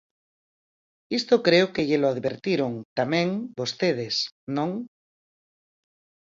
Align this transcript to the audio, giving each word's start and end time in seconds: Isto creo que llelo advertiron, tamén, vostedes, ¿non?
Isto 1.19 1.35
creo 1.47 1.67
que 1.73 1.85
llelo 1.89 2.07
advertiron, 2.09 2.73
tamén, 2.99 3.27
vostedes, 3.59 4.15
¿non? 4.55 4.71